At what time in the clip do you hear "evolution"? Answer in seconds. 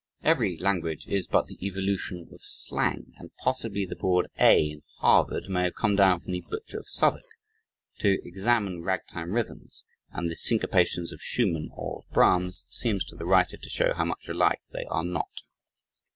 1.63-2.27